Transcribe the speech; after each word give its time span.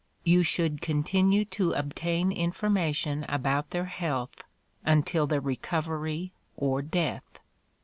You 0.23 0.41
should 0.41 0.81
continue 0.81 1.45
to 1.45 1.73
obtain 1.73 2.31
information 2.31 3.23
about 3.29 3.69
their 3.69 3.85
health 3.85 4.43
until 4.83 5.27
their 5.27 5.39
recovery 5.41 6.33
or 6.57 6.81
death. 6.81 7.39